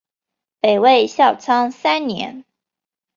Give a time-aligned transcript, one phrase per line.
[0.59, 2.43] 北魏孝昌三年。